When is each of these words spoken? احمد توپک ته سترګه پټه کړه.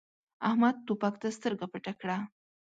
احمد 0.47 0.75
توپک 0.87 1.13
ته 1.21 1.27
سترګه 1.37 1.65
پټه 1.71 1.93
کړه. 2.01 2.17